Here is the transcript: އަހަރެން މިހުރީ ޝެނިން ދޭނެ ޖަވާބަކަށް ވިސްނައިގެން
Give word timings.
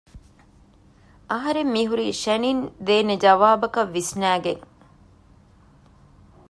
އަހަރެން 1.31 1.71
މިހުރީ 1.75 2.07
ޝެނިން 2.23 2.61
ދޭނެ 2.85 3.15
ޖަވާބަކަށް 3.23 3.93
ވިސްނައިގެން 3.95 4.63